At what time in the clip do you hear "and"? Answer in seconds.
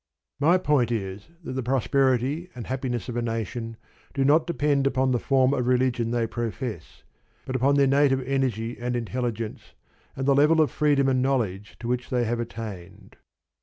2.55-2.65, 8.79-8.95, 10.15-10.25, 11.07-11.21